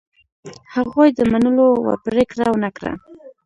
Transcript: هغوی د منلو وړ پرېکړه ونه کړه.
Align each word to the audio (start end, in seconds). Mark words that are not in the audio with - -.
هغوی 0.75 1.09
د 1.17 1.19
منلو 1.31 1.67
وړ 1.83 1.95
پرېکړه 2.05 2.45
ونه 2.49 2.69
کړه. 2.77 2.91